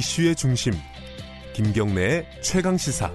이슈의 0.00 0.34
중심 0.34 0.72
김경래의 1.52 2.40
최강 2.40 2.78
시사. 2.78 3.12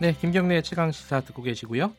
네, 0.00 0.14
김경래의 0.20 0.62
최강 0.62 0.92
시사 0.92 1.22
듣고 1.22 1.42
계시고요. 1.42 1.92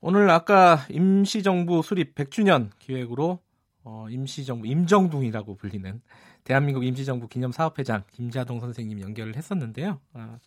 오늘 0.00 0.30
아까 0.30 0.86
임시정부 0.90 1.82
수립 1.82 2.14
100주년 2.14 2.70
기획으로 2.78 3.40
어, 3.82 4.06
임시정부 4.08 4.68
임정둥이라고 4.68 5.56
불리는 5.56 6.00
대한민국 6.44 6.84
임시정부 6.84 7.26
기념사업회장 7.26 8.04
김자동 8.12 8.60
선생님 8.60 9.00
연결을 9.00 9.34
했었는데요. 9.34 9.98
아, 10.12 10.38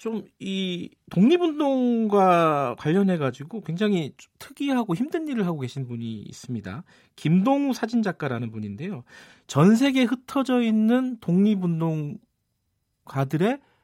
좀 0.00 0.24
이 0.38 0.88
독립운동과 1.10 2.76
관련해 2.78 3.18
가지고 3.18 3.60
굉장히 3.60 4.14
특이하고 4.38 4.94
힘든 4.94 5.28
일을 5.28 5.44
하고 5.46 5.60
계신 5.60 5.86
분이 5.86 6.22
있습니다. 6.22 6.82
김동우 7.16 7.74
사진 7.74 8.02
작가라는 8.02 8.50
분인데요. 8.50 9.04
전 9.46 9.76
세계에 9.76 10.04
흩어져 10.04 10.62
있는 10.62 11.18
독립운동가들의 11.20 12.18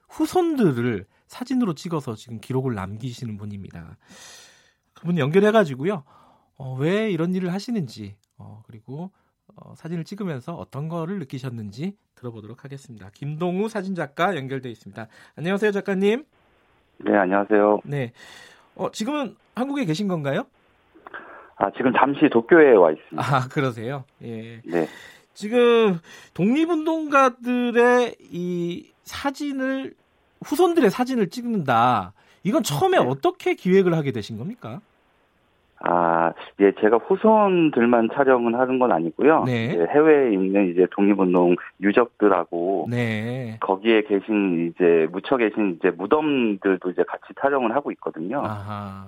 후손들을 0.09 1.05
사진으로 1.27 1.75
찍어서 1.75 2.15
지금 2.15 2.41
기록을 2.41 2.75
남기시는 2.75 3.37
분입니다. 3.37 3.99
그분 4.95 5.19
연결해 5.19 5.51
가지고요. 5.51 6.05
어, 6.57 6.75
왜 6.77 7.11
이런 7.11 7.35
일을 7.35 7.53
하시는지 7.53 8.17
어, 8.39 8.63
그리고 8.67 9.11
어, 9.57 9.75
사진을 9.75 10.05
찍으면서 10.05 10.55
어떤 10.55 10.89
거를 10.89 11.19
느끼셨는지 11.19 11.97
들어보도록 12.15 12.65
하겠습니다. 12.65 13.11
김동우 13.15 13.69
사진작가 13.69 14.37
연결돼 14.37 14.71
있습니다. 14.71 15.07
안녕하세요, 15.37 15.73
작가님. 15.73 16.25
네, 16.99 17.17
안녕하세요. 17.17 17.81
네. 17.85 18.13
어, 18.75 18.91
지금은 18.91 19.37
한국에 19.55 19.85
계신 19.85 20.09
건가요? 20.09 20.47
아, 21.57 21.71
지금 21.77 21.93
잠시 21.95 22.29
도쿄에 22.31 22.73
와 22.73 22.93
있습니다. 22.93 23.23
아, 23.23 23.49
그러세요? 23.49 24.05
예. 24.23 24.61
네. 24.65 24.87
지금 25.33 25.99
독립운동가들의 26.35 28.17
이 28.21 28.93
사진을 29.03 29.95
후손들의 30.45 30.91
사진을 30.91 31.29
찍는다. 31.31 32.13
이건 32.43 32.63
처음에 32.63 32.99
네. 32.99 33.05
어떻게 33.07 33.55
기획을 33.55 33.95
하게 33.95 34.13
되신 34.13 34.37
겁니까? 34.37 34.81
아, 35.89 36.33
예, 36.61 36.73
제가 36.81 36.97
후손들만 36.99 38.09
촬영은 38.15 38.55
하는 38.57 38.79
건 38.79 38.91
아니고요. 38.93 39.45
네. 39.45 39.77
예, 39.79 39.87
해외에 39.87 40.33
있는 40.33 40.71
이제 40.71 40.87
독립운동 40.91 41.55
유적들하고 41.81 42.89
네. 42.91 43.57
거기에 43.61 44.03
계신 44.03 44.69
이제 44.75 45.07
묻혀 45.13 45.37
계신 45.37 45.77
이제 45.79 45.91
무덤들도 45.91 46.91
이제 46.91 47.05
같이 47.07 47.25
촬영을 47.41 47.75
하고 47.75 47.93
있거든요. 47.93 48.41
아하. 48.45 49.07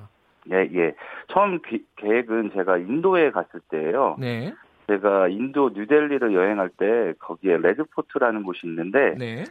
예, 0.52 0.68
예. 0.74 0.94
처음 1.28 1.60
기- 1.62 1.84
계획은 1.96 2.52
제가 2.54 2.78
인도에 2.78 3.30
갔을 3.32 3.60
때예요. 3.70 4.16
네. 4.18 4.52
제가 4.86 5.28
인도 5.28 5.70
뉴델리를 5.74 6.32
여행할 6.32 6.70
때 6.70 7.12
거기에 7.18 7.58
레드포트라는 7.58 8.42
곳이 8.44 8.60
있는데 8.66 9.14
네. 9.18 9.44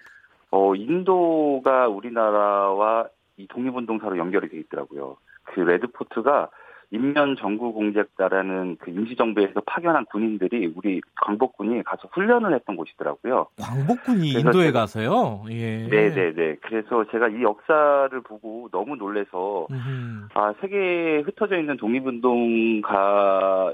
어, 0.49 0.73
인도가 0.75 1.87
우리나라와 1.89 3.07
이 3.35 3.47
독립운동사로 3.47 4.17
연결이 4.17 4.49
돼 4.49 4.57
있더라고요. 4.59 5.17
그 5.43 5.59
레드포트가 5.59 6.49
인면전구 6.91 7.73
공작대라는 7.73 8.77
그 8.79 8.91
임시정부에서 8.91 9.59
파견한 9.65 10.05
군인들이 10.05 10.71
우리 10.75 11.01
광복군이 11.21 11.83
가서 11.83 12.07
훈련을 12.13 12.53
했던 12.55 12.77
곳이더라고요. 12.77 13.47
광복군이 13.59 14.29
인도에 14.29 14.69
제가- 14.71 14.73
가서요. 14.73 15.43
예. 15.49 15.85
네네네. 15.87 16.57
그래서 16.61 17.05
제가 17.11 17.27
이 17.27 17.41
역사를 17.43 18.09
보고 18.21 18.69
너무 18.71 18.95
놀래서 18.95 19.67
음흠. 19.69 20.27
아 20.33 20.53
세계에 20.61 21.19
흩어져 21.21 21.59
있는 21.59 21.75
독립운동가 21.77 23.73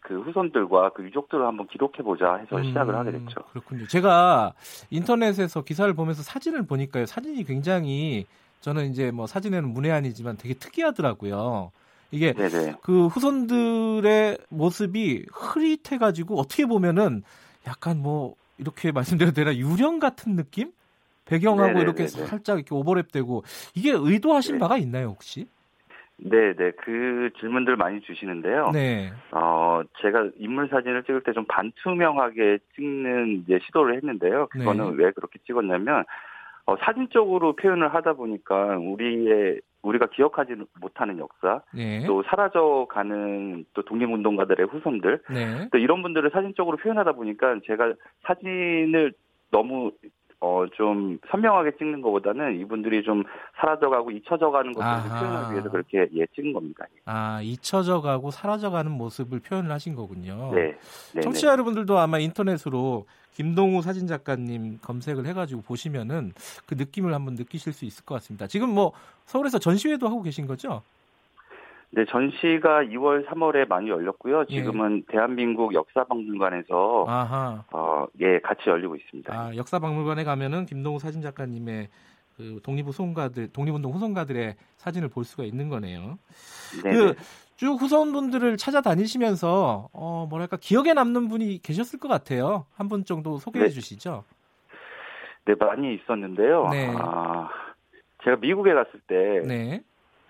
그 0.00 0.18
후손들과 0.22 0.90
그 0.94 1.02
유족들을 1.04 1.44
한번 1.44 1.66
기록해 1.66 1.98
보자 2.02 2.36
해서 2.36 2.62
시작을 2.62 2.94
하게 2.94 3.10
음, 3.10 3.26
됐죠. 3.26 3.42
그렇군요. 3.52 3.86
제가 3.88 4.54
인터넷에서 4.88 5.62
기사를 5.64 5.92
보면서 5.92 6.22
사진을 6.22 6.64
보니까요. 6.66 7.04
사진이 7.04 7.44
굉장히 7.44 8.24
저는 8.60 8.86
이제 8.86 9.10
뭐 9.10 9.26
사진에는 9.26 9.68
문외한이지만 9.68 10.38
되게 10.38 10.54
특이하더라고요. 10.54 11.72
이게 12.10 12.32
네네. 12.32 12.76
그 12.82 13.06
후손들의 13.08 14.38
모습이 14.50 15.26
흐릿해가지고 15.32 16.38
어떻게 16.38 16.64
보면은 16.66 17.22
약간 17.66 17.98
뭐 17.98 18.34
이렇게 18.58 18.92
말씀드려도 18.92 19.34
되나 19.34 19.54
유령 19.56 19.98
같은 19.98 20.36
느낌? 20.36 20.72
배경하고 21.26 21.66
네네네네. 21.66 21.82
이렇게 21.82 22.06
살짝 22.06 22.56
이렇게 22.56 22.70
오버랩되고 22.70 23.42
이게 23.74 23.92
의도하신 23.92 24.54
네. 24.54 24.58
바가 24.58 24.78
있나요 24.78 25.08
혹시? 25.08 25.46
네 26.16 26.52
네. 26.56 26.72
그 26.82 27.30
질문들 27.38 27.76
많이 27.76 28.00
주시는데요. 28.00 28.70
네. 28.72 29.12
어, 29.30 29.82
제가 30.02 30.30
인물 30.38 30.68
사진을 30.68 31.04
찍을 31.04 31.22
때 31.22 31.32
좀 31.32 31.44
반투명하게 31.46 32.58
찍는 32.74 33.42
이제 33.44 33.60
시도를 33.66 33.96
했는데요. 33.96 34.48
그거는 34.48 34.96
네. 34.96 35.04
왜 35.04 35.10
그렇게 35.12 35.38
찍었냐면, 35.46 36.04
어, 36.66 36.76
사진적으로 36.80 37.54
표현을 37.54 37.94
하다 37.94 38.14
보니까 38.14 38.78
우리의, 38.78 39.60
우리가 39.82 40.06
기억하지 40.06 40.56
못하는 40.80 41.18
역사, 41.18 41.62
네. 41.72 42.04
또 42.06 42.22
사라져가는 42.24 43.64
또 43.74 43.82
독립운동가들의 43.82 44.66
후손들, 44.66 45.22
네. 45.30 45.68
또 45.70 45.78
이런 45.78 46.02
분들을 46.02 46.30
사진적으로 46.30 46.76
표현하다 46.78 47.12
보니까 47.12 47.58
제가 47.66 47.94
사진을 48.24 49.12
너무 49.50 49.92
어, 50.40 50.64
좀 50.76 51.18
선명하게 51.30 51.72
찍는 51.78 52.00
것보다는 52.00 52.60
이분들이 52.60 53.02
좀 53.02 53.24
사라져가고 53.60 54.12
잊혀져가는 54.12 54.72
아하. 54.78 55.20
표현하기 55.20 55.52
위해서 55.52 55.70
그렇게 55.70 56.06
예, 56.14 56.26
찍은 56.34 56.52
겁니다. 56.52 56.86
아 57.06 57.40
잊혀져가고 57.42 58.30
사라져가는 58.30 58.90
모습을 58.90 59.40
표현을 59.40 59.70
하신 59.72 59.96
거군요. 59.96 60.52
네. 60.54 60.76
네. 61.14 61.20
청취자 61.20 61.48
여러분들도 61.48 61.98
아마 61.98 62.18
인터넷으로 62.20 63.06
김동우 63.32 63.82
사진 63.82 64.06
작가님 64.06 64.78
검색을 64.80 65.26
해가지고 65.26 65.62
보시면은 65.62 66.32
그 66.66 66.74
느낌을 66.74 67.14
한번 67.14 67.34
느끼실 67.34 67.72
수 67.72 67.84
있을 67.84 68.04
것 68.04 68.14
같습니다. 68.16 68.46
지금 68.46 68.70
뭐 68.70 68.92
서울에서 69.26 69.58
전시회도 69.58 70.06
하고 70.06 70.22
계신 70.22 70.46
거죠? 70.46 70.82
네, 71.90 72.04
전시가 72.06 72.82
2월, 72.84 73.26
3월에 73.26 73.66
많이 73.66 73.88
열렸고요. 73.88 74.44
예. 74.50 74.54
지금은 74.56 75.04
대한민국 75.08 75.72
역사박물관에서 75.74 77.06
아하. 77.08 77.64
어, 77.72 78.06
예, 78.20 78.38
같이 78.40 78.68
열리고 78.68 78.94
있습니다. 78.96 79.32
아, 79.34 79.56
역사박물관에 79.56 80.24
가면은 80.24 80.66
김동우 80.66 80.98
사진 80.98 81.22
작가님의 81.22 81.88
그 82.36 82.60
독립 82.62 82.86
후손가들, 82.86 83.48
독립운동 83.52 83.92
후손가들의 83.92 84.54
사진을 84.76 85.08
볼 85.08 85.24
수가 85.24 85.44
있는 85.44 85.68
거네요. 85.70 86.18
네, 86.84 86.90
그쭉 87.56 87.80
후손분들을 87.80 88.56
찾아다니시면서 88.58 89.88
어 89.92 90.26
뭐랄까 90.30 90.56
기억에 90.56 90.92
남는 90.92 91.26
분이 91.28 91.62
계셨을 91.62 91.98
것 91.98 92.06
같아요. 92.06 92.66
한 92.76 92.88
분 92.88 93.04
정도 93.04 93.38
소개해 93.38 93.64
네. 93.64 93.70
주시죠. 93.70 94.22
네, 95.46 95.54
많이 95.58 95.94
있었는데요. 95.94 96.68
네. 96.70 96.94
아, 96.96 97.48
제가 98.22 98.36
미국에 98.36 98.72
갔을 98.72 99.00
때 99.08 99.42
네. 99.44 99.80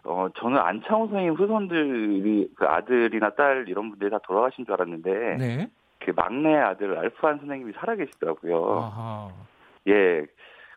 어, 0.05 0.29
저는 0.37 0.59
안창호 0.59 1.09
선생님 1.09 1.35
후손들이 1.35 2.51
그 2.55 2.67
아들이나 2.67 3.31
딸 3.31 3.67
이런 3.69 3.91
분들이 3.91 4.11
다 4.11 4.19
돌아가신 4.25 4.65
줄 4.65 4.75
알았는데 4.75 5.37
네. 5.37 5.71
그 5.99 6.13
막내 6.15 6.55
아들 6.57 6.97
알프한 6.97 7.39
선생님이 7.39 7.73
살아계시더라고요. 7.75 8.81
아하. 8.81 9.31
예, 9.89 10.25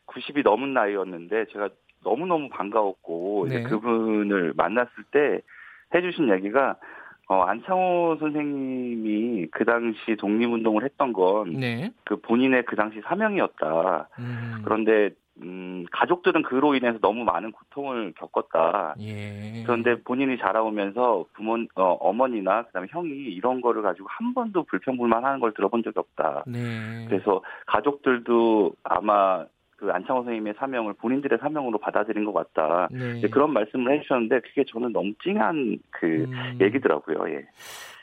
90이 0.08 0.44
넘은 0.44 0.74
나이였는데 0.74 1.46
제가 1.54 1.70
너무 2.04 2.26
너무 2.26 2.50
반가웠고 2.50 3.48
이제 3.48 3.60
네. 3.60 3.64
그분을 3.64 4.54
만났을 4.56 4.92
때 5.12 5.42
해주신 5.94 6.30
얘기가 6.34 6.78
어, 7.28 7.44
안창호 7.44 8.18
선생님이 8.20 9.48
그 9.52 9.64
당시 9.64 10.18
독립운동을 10.18 10.84
했던 10.84 11.14
건그 11.14 11.58
네. 11.58 11.92
본인의 12.24 12.66
그 12.66 12.76
당시 12.76 13.00
사명이었다. 13.06 14.10
음. 14.20 14.62
그런데 14.66 15.12
음, 15.82 15.86
가족들은 15.92 16.44
그로 16.44 16.76
인해서 16.76 17.00
너무 17.00 17.24
많은 17.24 17.52
고통을 17.52 18.14
겪었다. 18.18 18.96
예. 19.00 19.64
그런데 19.66 20.02
본인이 20.02 20.38
자라오면서 20.38 21.26
부모, 21.34 21.58
어, 21.76 21.84
어머니나 22.00 22.64
그다음에 22.64 22.88
형이 22.90 23.10
이런 23.10 23.62
거를 23.62 23.82
가지고 23.82 24.08
한 24.10 24.34
번도 24.34 24.64
불평불만하는 24.64 25.40
걸 25.40 25.54
들어본 25.54 25.84
적이 25.84 26.00
없다. 26.00 26.44
네. 26.48 27.06
그래서 27.08 27.42
가족들도 27.66 28.74
아마 28.84 29.46
그 29.82 29.90
안창호 29.92 30.22
선생님의 30.22 30.54
사명을 30.60 30.94
본인들의 30.94 31.40
사명으로 31.42 31.80
받아들인 31.80 32.24
것 32.24 32.34
같다. 32.34 32.88
네. 32.92 33.20
그런 33.32 33.52
말씀을 33.52 33.98
해주셨는데 33.98 34.42
그게 34.42 34.64
저는 34.64 34.94
너무 34.94 35.12
찡한 35.24 35.80
그 35.90 36.06
음. 36.06 36.60
얘기더라고요. 36.62 37.34
예. 37.34 37.48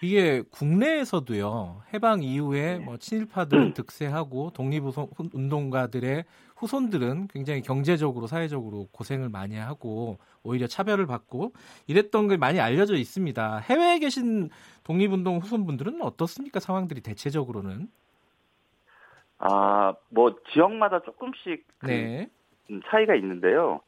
이게 0.03 0.43
국내에서도요 0.51 1.83
해방 1.95 2.25
이후에 2.25 2.79
네. 2.79 2.85
뭐 2.85 2.97
친일파들은 2.97 3.75
득세하고 3.79 4.51
독립운동가들의 4.55 6.25
후손들은 6.57 7.29
굉장히 7.29 7.63
경제적으로 7.63 8.27
사회적으로 8.27 8.89
고생을 8.91 9.29
많이 9.29 9.55
하고 9.55 10.19
오히려 10.43 10.67
차별을 10.67 11.07
받고 11.07 11.53
이랬던 11.87 12.27
게 12.27 12.37
많이 12.37 12.59
알려져 12.59 12.97
있습니다. 12.97 13.59
해외에 13.59 14.01
계신 14.01 14.51
독립운동 14.83 15.39
후손분들은 15.39 16.03
어떻습니까 16.03 16.59
상황들이 16.59 17.03
대체적으로는? 17.03 17.87
아, 19.39 19.95
뭐 20.09 20.37
지역마다 20.53 21.01
조금씩 21.01 21.67
그 21.79 21.87
네, 21.87 22.29
음, 22.71 22.81
차이가 22.87 23.15
있는데요. 23.15 23.81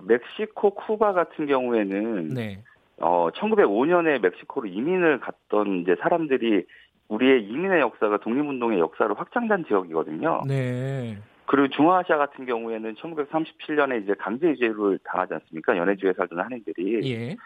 멕시코, 0.00 0.74
쿠바 0.74 1.12
같은 1.12 1.46
경우에는 1.46 2.28
네, 2.30 2.62
어 2.98 3.30
1905년에 3.30 4.20
멕시코로 4.20 4.66
이민을 4.66 5.20
갔던 5.20 5.80
이제 5.80 5.96
사람들이 6.00 6.66
우리의 7.08 7.44
이민의 7.44 7.80
역사가 7.80 8.18
독립운동의 8.18 8.78
역사로 8.78 9.14
확장된 9.14 9.66
지역이거든요. 9.66 10.42
네. 10.46 11.18
그리고 11.46 11.68
중앙아시아 11.68 12.16
같은 12.16 12.46
경우에는 12.46 12.94
1937년에 12.94 14.02
이제 14.02 14.14
강제 14.18 14.50
이주를 14.50 14.98
당하지 15.04 15.34
않습니까? 15.34 15.76
연해주에 15.76 16.14
살던 16.14 16.40
한인들이. 16.40 17.10
예. 17.10 17.36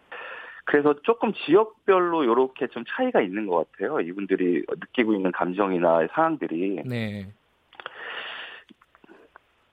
그래서 0.68 0.94
조금 1.02 1.32
지역별로 1.32 2.24
이렇게 2.24 2.66
좀 2.66 2.84
차이가 2.86 3.22
있는 3.22 3.46
것 3.46 3.72
같아요. 3.72 4.00
이분들이 4.00 4.62
느끼고 4.68 5.14
있는 5.14 5.32
감정이나 5.32 6.06
상황들이. 6.12 6.82
네. 6.84 7.32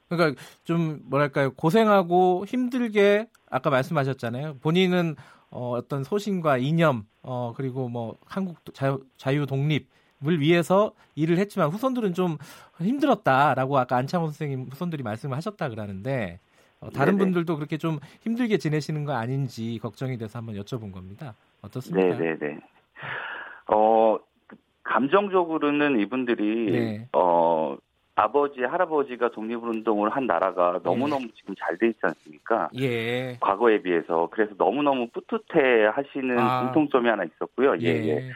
그러니까 0.07 0.41
좀 0.63 1.01
뭐랄까요 1.09 1.51
고생하고 1.51 2.45
힘들게 2.47 3.27
아까 3.49 3.69
말씀하셨잖아요. 3.71 4.59
본인은 4.61 5.17
어, 5.49 5.71
어떤 5.71 6.05
소신과 6.05 6.59
이념 6.59 7.05
어, 7.23 7.53
그리고 7.57 7.89
뭐 7.89 8.17
한국 8.25 8.59
자유, 8.73 9.03
자유 9.17 9.45
독립을 9.45 10.39
위해서 10.39 10.93
일을 11.15 11.37
했지만 11.39 11.71
후손들은 11.71 12.13
좀 12.13 12.37
힘들었다라고 12.79 13.77
아까 13.77 13.97
안창호 13.97 14.27
선생님 14.27 14.67
후손들이 14.71 15.03
말씀을 15.03 15.35
하셨다 15.35 15.67
그러는데 15.67 16.39
어, 16.81 16.89
다른 16.89 17.13
네네. 17.17 17.25
분들도 17.25 17.55
그렇게 17.55 17.77
좀 17.77 17.99
힘들게 18.21 18.57
지내시는 18.57 19.05
거 19.05 19.13
아닌지 19.13 19.79
걱정이 19.81 20.17
돼서 20.17 20.39
한번 20.39 20.55
여쭤본 20.55 20.91
겁니다. 20.91 21.35
어떻습니까? 21.61 22.17
네, 22.17 22.35
네, 22.35 22.37
네. 22.39 22.59
어 23.67 24.17
감정적으로는 24.83 25.99
이분들이 25.99 26.71
네. 26.71 27.09
어 27.13 27.77
아버지, 28.17 28.61
할아버지가 28.61 29.31
독립운동을 29.31 30.09
한 30.09 30.25
나라가 30.25 30.79
너무너무 30.83 31.25
예. 31.25 31.31
지금 31.35 31.53
잘 31.59 31.77
돼 31.77 31.87
있지 31.87 31.99
않습니까? 32.01 32.69
예. 32.79 33.35
과거에 33.41 33.81
비해서. 33.81 34.29
그래서 34.31 34.53
너무너무 34.57 35.09
뿌듯해 35.09 35.87
하시는 35.87 36.39
아. 36.39 36.61
공통점이 36.63 37.09
하나 37.09 37.25
있었고요. 37.25 37.75
예, 37.81 37.87
예. 37.87 38.07
예. 38.07 38.31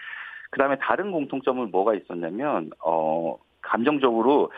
그 0.49 0.59
다음에 0.59 0.75
다른 0.81 1.11
공통점은 1.11 1.71
뭐가 1.71 1.93
있었냐면, 1.95 2.71
어, 2.83 3.37
감정적으로 3.61 4.51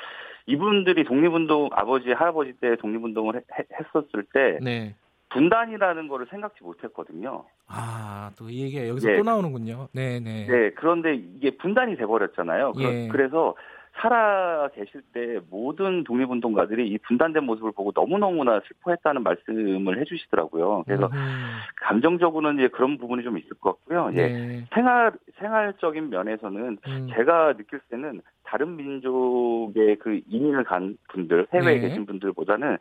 이분들이 0.48 1.04
독립운동, 1.04 1.70
아버지, 1.72 2.12
할아버지 2.12 2.54
때 2.54 2.76
독립운동을 2.78 3.36
해, 3.38 3.42
했었을 3.80 4.26
때, 4.34 4.60
네. 4.62 4.96
분단이라는 5.30 6.08
거를 6.10 6.28
생각지 6.30 6.64
못했거든요. 6.64 7.46
아, 7.68 8.32
또 8.38 8.50
이 8.50 8.64
얘기가 8.64 8.88
여기서 8.90 9.12
예. 9.14 9.18
또 9.18 9.24
나오는군요. 9.24 9.88
네, 9.94 10.20
네. 10.20 10.46
네, 10.46 10.72
그런데 10.72 11.16
이게 11.16 11.52
분단이 11.58 11.96
돼버렸잖아요. 11.96 12.74
예. 12.80 13.08
그래서 13.08 13.56
살아 13.94 14.70
계실 14.70 15.02
때 15.14 15.40
모든 15.50 16.04
독립운동가들이 16.04 16.88
이 16.88 16.98
분단된 17.00 17.44
모습을 17.44 17.72
보고 17.72 17.92
너무너무나 17.94 18.62
슬퍼했다는 18.68 19.24
말씀을 19.24 20.00
해주시더라고요. 20.00 20.84
그래서 20.86 21.08
음. 21.08 21.58
감정적으로는 21.82 22.60
이제 22.60 22.68
그런 22.70 22.98
부분이 22.98 23.24
좀 23.24 23.38
있을 23.38 23.50
것 23.60 23.74
같고요. 23.74 24.12
예. 24.14 24.28
네. 24.28 24.66
생활, 24.74 25.12
생활적인 25.40 26.10
면에서는 26.10 26.78
음. 26.88 27.08
제가 27.16 27.54
느낄 27.58 27.80
때는 27.90 28.22
다른 28.44 28.76
민족의 28.78 29.98
그 30.00 30.22
이민을 30.30 30.64
간 30.64 30.98
분들, 31.10 31.48
해외에 31.54 31.80
네. 31.80 31.88
계신 31.88 32.06
분들보다는 32.06 32.78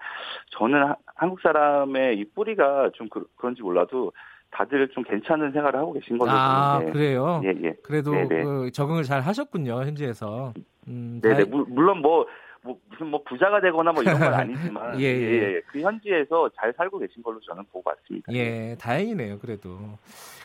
저는 0.51 0.95
한국 1.17 1.41
사람의 1.41 2.19
이 2.19 2.25
뿌리가 2.35 2.91
좀 2.95 3.09
그, 3.09 3.27
그런지 3.37 3.63
몰라도 3.63 4.13
다들 4.53 4.89
좀 4.89 5.05
괜찮은 5.05 5.53
생활을 5.53 5.79
하고 5.79 5.93
계신 5.93 6.19
걸로 6.19 6.31
아, 6.33 6.79
보는데. 6.79 6.93
그래요? 6.93 7.41
예, 7.45 7.55
예. 7.63 7.75
그래도 7.85 8.11
그 8.11 8.71
적응을 8.73 9.05
잘 9.05 9.21
하셨군요, 9.21 9.83
현지에서. 9.85 10.53
음, 10.89 11.21
네네. 11.23 11.45
다... 11.45 11.51
물론 11.69 11.99
뭐, 12.01 12.27
뭐, 12.63 12.79
무슨 12.91 13.07
뭐 13.09 13.23
부자가 13.25 13.61
되거나 13.61 13.93
뭐 13.93 14.03
이런 14.03 14.19
건 14.19 14.35
아니지만. 14.35 15.01
예, 15.01 15.05
예. 15.05 15.21
예, 15.21 15.55
예. 15.57 15.61
그 15.67 15.81
현지에서 15.81 16.51
잘 16.57 16.73
살고 16.77 16.99
계신 16.99 17.23
걸로 17.23 17.41
저는 17.41 17.65
보고 17.73 17.89
왔습니다. 17.91 18.33
예, 18.33 18.77
다행이네요, 18.81 19.39
그래도. 19.39 19.79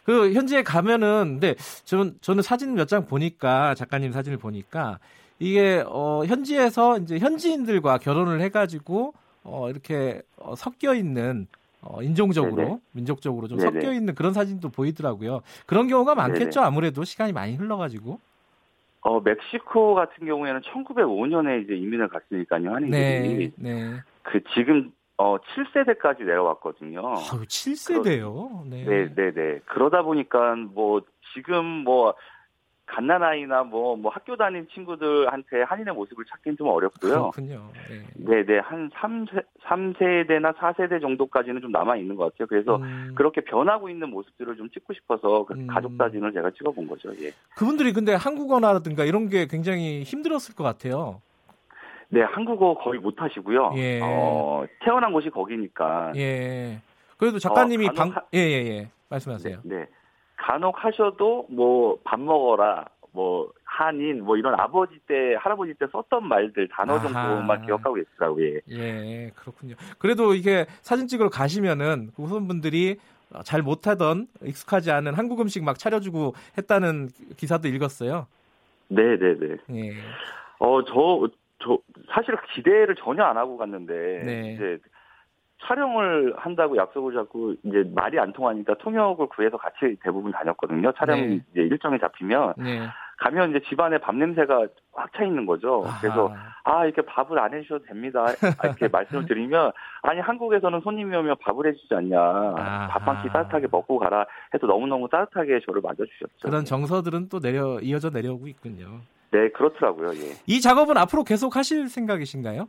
그 0.03 0.33
현지에 0.33 0.61
가면은, 0.63 1.39
근데 1.39 1.55
저는, 1.85 2.17
저는 2.21 2.43
사진 2.43 2.75
몇 2.75 2.87
장 2.87 3.05
보니까, 3.07 3.73
작가님 3.75 4.11
사진을 4.11 4.37
보니까, 4.37 4.99
이게, 5.39 5.83
어, 5.87 6.23
현지에서 6.25 6.99
이제 6.99 7.17
현지인들과 7.19 7.97
결혼을 7.97 8.39
해가지고, 8.41 9.13
어, 9.43 9.69
이렇게 9.69 10.21
어, 10.37 10.55
섞여 10.55 10.93
있는 10.95 11.47
어, 11.81 12.01
인종적으로, 12.01 12.55
네네. 12.55 12.79
민족적으로 12.93 13.47
좀 13.47 13.59
네네. 13.59 13.71
섞여 13.81 13.93
있는 13.93 14.15
그런 14.15 14.33
사진도 14.33 14.69
보이더라고요. 14.69 15.41
그런 15.67 15.87
경우가 15.87 16.15
많겠죠. 16.15 16.59
네네. 16.61 16.65
아무래도 16.65 17.03
시간이 17.03 17.31
많이 17.31 17.55
흘러가지고. 17.55 18.19
어, 19.05 19.19
멕시코 19.19 19.93
같은 19.93 20.25
경우에는 20.25 20.61
1905년에 20.61 21.63
이제 21.63 21.75
이민을 21.75 22.07
갔으니까요, 22.07 22.73
한인들이. 22.73 23.51
네, 23.55 23.73
네. 23.73 24.01
그 24.23 24.41
지금 24.55 24.91
어 25.15 25.37
7세대까지 25.37 26.23
내려왔거든요. 26.23 27.07
아, 27.07 27.15
7세대요? 27.15 28.67
네. 28.67 28.83
네, 28.83 29.13
네, 29.13 29.31
네. 29.31 29.59
그러다 29.67 30.01
보니까 30.01 30.55
뭐 30.55 31.01
지금 31.35 31.63
뭐 31.65 32.15
갓난아이나 32.87 33.63
뭐, 33.63 33.95
뭐 33.95 34.11
학교 34.11 34.35
다닌 34.35 34.67
친구들한테 34.73 35.63
한인의 35.63 35.93
모습을 35.93 36.23
찾기는 36.25 36.57
좀 36.57 36.67
어렵고요. 36.67 37.31
그렇군요. 37.31 37.71
네. 38.15 38.43
네, 38.45 38.59
한 38.59 38.89
3세, 38.91 39.43
3세대나 39.63 40.55
4세대 40.55 41.01
정도까지는 41.01 41.61
좀 41.61 41.71
남아 41.71 41.95
있는 41.97 42.15
것 42.15 42.31
같아요. 42.31 42.47
그래서 42.47 42.75
음. 42.77 43.13
그렇게 43.15 43.41
변하고 43.41 43.89
있는 43.89 44.09
모습들을 44.09 44.55
좀 44.57 44.69
찍고 44.69 44.93
싶어서 44.93 45.45
그 45.45 45.55
음. 45.55 45.67
가족 45.67 45.93
사진을 45.97 46.33
제가 46.33 46.51
찍어본 46.51 46.87
거죠. 46.87 47.09
예. 47.21 47.31
그분들이 47.57 47.91
근데 47.91 48.13
한국어라든가 48.13 49.03
이런 49.03 49.29
게 49.29 49.47
굉장히 49.47 50.03
힘들었을 50.03 50.55
것 50.55 50.63
같아요. 50.63 51.21
네, 52.09 52.21
한국어 52.21 52.75
거의 52.75 52.99
못 52.99 53.19
하시고요. 53.19 53.71
예. 53.77 53.99
어, 54.01 54.63
태어난 54.81 55.11
곳이 55.11 55.31
거기니까. 55.31 56.13
예. 56.15 56.81
그래도 57.17 57.39
작가님이 57.39 57.87
어, 57.87 57.91
방, 57.93 58.13
예, 58.33 58.39
예, 58.39 58.67
예. 58.67 58.89
말씀하세요. 59.09 59.61
네. 59.63 59.75
네. 59.77 59.85
간혹 60.37 60.83
하셔도 60.83 61.45
뭐 61.49 61.97
밥 62.03 62.19
먹어라 62.19 62.85
뭐 63.11 63.51
한인 63.63 64.23
뭐 64.23 64.37
이런 64.37 64.59
아버지 64.59 64.97
때 65.07 65.35
할아버지 65.39 65.73
때 65.73 65.85
썼던 65.91 66.27
말들 66.27 66.67
단어 66.69 66.99
정도만 66.99 67.65
기억하고 67.65 67.95
계시더라고요. 67.95 68.45
예. 68.45 68.61
예, 68.71 69.31
그렇군요. 69.35 69.75
그래도 69.97 70.33
이게 70.33 70.65
사진 70.81 71.07
찍으러 71.07 71.29
가시면은 71.29 72.11
그 72.15 72.23
후손분들이 72.23 72.97
잘 73.43 73.61
못하던 73.61 74.27
익숙하지 74.43 74.91
않은 74.91 75.13
한국 75.13 75.41
음식 75.41 75.63
막 75.63 75.77
차려주고 75.79 76.33
했다는 76.57 77.09
기사도 77.37 77.67
읽었어요. 77.67 78.27
네, 78.87 79.17
네, 79.17 79.35
네. 79.39 79.57
예. 79.71 79.91
어, 80.59 80.83
저, 80.85 81.27
저, 81.59 81.77
사실 82.13 82.35
기대를 82.53 82.95
전혀 82.95 83.23
안 83.23 83.35
하고 83.35 83.57
갔는데, 83.57 84.23
네. 84.23 84.53
이제 84.53 84.77
촬영을 85.63 86.33
한다고 86.37 86.77
약속을 86.77 87.13
잡고 87.13 87.53
이제 87.63 87.89
말이 87.95 88.19
안 88.19 88.33
통하니까 88.33 88.75
통역을 88.75 89.27
구해서 89.27 89.57
같이 89.57 89.97
대부분 90.03 90.31
다녔거든요. 90.31 90.91
촬영 90.93 91.19
네. 91.21 91.41
이제 91.51 91.61
일정이 91.61 91.97
잡히면 91.99 92.53
네. 92.57 92.87
가면 93.17 93.51
이제 93.51 93.61
집안에 93.69 93.97
밥 93.99 94.13
냄새가 94.15 94.67
확 94.93 95.09
차 95.15 95.23
있는 95.23 95.45
거죠. 95.45 95.85
그래서 96.01 96.33
아 96.65 96.83
이렇게 96.83 97.01
밥을 97.01 97.39
안 97.39 97.53
해주셔도 97.53 97.85
됩니다. 97.85 98.25
이렇게 98.63 98.89
말씀을 98.89 99.25
드리면 99.27 99.71
아니 100.01 100.19
한국에서는 100.19 100.81
손님이 100.81 101.15
오면 101.15 101.37
밥을 101.41 101.67
해주지 101.67 101.95
않냐. 101.95 102.17
밥한 102.89 103.23
끼 103.23 103.29
따뜻하게 103.29 103.67
먹고 103.71 103.97
가라 103.97 104.25
해서 104.53 104.67
너무 104.67 104.85
너무 104.87 105.07
따뜻하게 105.09 105.61
저를 105.65 105.81
맞아주셨죠. 105.81 106.39
그런 106.43 106.65
정서들은 106.65 107.29
또 107.29 107.39
내려 107.39 107.79
이어져 107.79 108.09
내려오고 108.09 108.47
있군요. 108.47 108.99
네 109.31 109.49
그렇더라고요. 109.49 110.09
예. 110.15 110.33
이 110.47 110.59
작업은 110.59 110.97
앞으로 110.97 111.23
계속 111.23 111.55
하실 111.55 111.87
생각이신가요? 111.87 112.67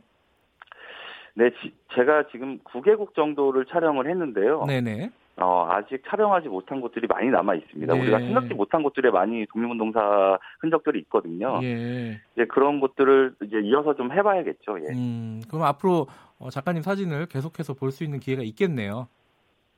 네, 1.37 1.51
지, 1.61 1.71
제가 1.93 2.23
지금 2.31 2.57
9개국 2.63 3.13
정도를 3.13 3.65
촬영을 3.67 4.09
했는데요. 4.09 4.65
네네. 4.65 5.11
어, 5.39 5.67
아직 5.69 6.01
촬영하지 6.09 6.47
못한 6.47 6.81
곳들이 6.81 7.05
많이 7.05 7.29
남아 7.29 7.53
있습니다. 7.53 7.93
네. 7.93 8.01
우리가 8.01 8.17
생각지 8.17 8.55
못한 8.55 8.81
곳들에 8.81 9.11
많이 9.11 9.45
독립운동사 9.45 10.39
흔적들이 10.59 10.97
있거든요. 11.01 11.59
예. 11.61 12.19
이제 12.33 12.45
그런 12.49 12.79
곳들을 12.79 13.35
이제 13.43 13.59
이어서 13.61 13.93
좀 13.95 14.11
해봐야겠죠. 14.11 14.79
예. 14.79 14.93
음, 14.95 15.43
그럼 15.47 15.65
앞으로 15.65 16.07
어, 16.39 16.49
작가님 16.49 16.81
사진을 16.81 17.27
계속해서 17.27 17.75
볼 17.75 17.91
수 17.91 18.03
있는 18.03 18.19
기회가 18.19 18.41
있겠네요. 18.41 19.07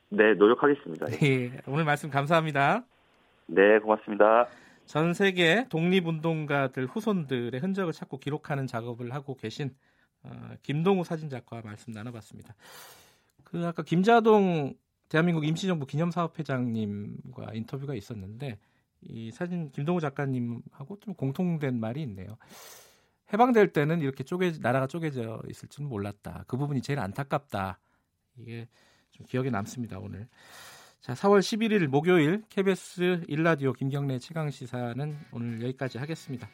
네, 0.07 0.33
노력하겠습니다. 0.35 1.07
예. 1.23 1.51
오늘 1.67 1.83
말씀 1.83 2.09
감사합니다. 2.09 2.83
네, 3.47 3.79
고맙습니다. 3.79 4.47
전 4.85 5.13
세계 5.13 5.65
독립운동가들 5.67 6.85
후손들의 6.85 7.59
흔적을 7.59 7.91
찾고 7.91 8.19
기록하는 8.19 8.65
작업을 8.65 9.13
하고 9.13 9.35
계신 9.35 9.71
어, 10.23 10.55
김동우 10.63 11.03
사진작가와 11.03 11.61
말씀 11.63 11.93
나눠봤습니다. 11.93 12.55
그 13.43 13.65
아까 13.65 13.83
김자동 13.83 14.75
대한민국 15.07 15.45
임시정부 15.45 15.85
기념사업회장님과 15.85 17.53
인터뷰가 17.53 17.95
있었는데 17.95 18.59
이 19.01 19.31
사진 19.31 19.71
김동우 19.71 19.99
작가님하고 19.99 20.99
좀 20.99 21.13
공통된 21.13 21.79
말이 21.79 22.01
있네요. 22.03 22.37
해방될 23.31 23.73
때는 23.73 24.01
이렇게 24.01 24.23
쪼개 24.23 24.51
나라가 24.59 24.87
쪼개져 24.87 25.41
있을 25.49 25.69
줄은 25.69 25.87
몰랐다. 25.89 26.45
그 26.47 26.57
부분이 26.57 26.81
제일 26.81 26.99
안타깝다. 26.99 27.79
이게 28.37 28.67
좀 29.11 29.25
기억에 29.25 29.49
남습니다 29.49 29.99
오늘. 29.99 30.27
자, 31.01 31.13
4월 31.13 31.39
11일 31.39 31.87
목요일 31.87 32.43
KBS 32.49 33.23
일라디오 33.27 33.73
김경래 33.73 34.19
최강 34.19 34.49
시사는 34.51 35.17
오늘 35.31 35.61
여기까지 35.61 35.97
하겠습니다. 35.97 36.49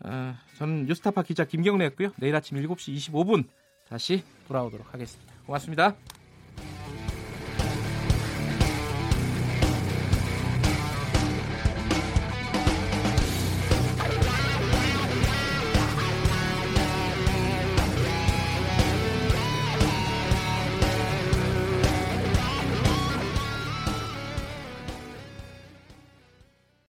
아, 0.00 0.38
저는 0.56 0.86
뉴스타파 0.86 1.22
기자 1.22 1.44
김경래였고요. 1.44 2.12
내일 2.18 2.36
아침 2.36 2.56
7시 2.58 2.94
25분 2.96 3.44
다시 3.88 4.22
돌아오도록 4.46 4.92
하겠습니다. 4.92 5.34
고맙습니다. 5.46 5.96